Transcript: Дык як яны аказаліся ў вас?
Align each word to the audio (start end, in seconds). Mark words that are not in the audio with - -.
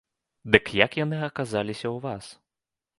Дык 0.55 0.65
як 0.85 0.91
яны 1.03 1.17
аказаліся 1.29 1.87
ў 1.95 2.05
вас? 2.11 2.35